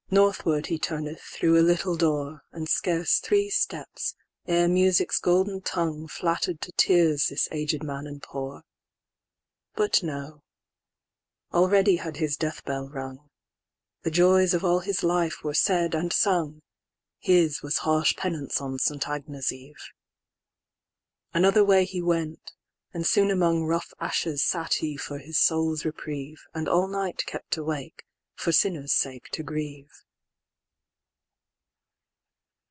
[0.13, 4.13] III.Northward he turneth through a little door, And scarce three steps,
[4.45, 8.63] ere Music's golden tongueFlatter'd to tears this aged man and poor;
[9.73, 13.29] But no—already had his deathbell rung;
[14.01, 19.07] The joys of all his life were said and sung:His was harsh penance on St.
[19.07, 22.51] Agnes' Eve:Another way he went,
[22.93, 28.03] and soon amongRough ashes sat he for his soul's reprieve, And all night kept awake,
[28.33, 29.87] for sinners' sake to grieve.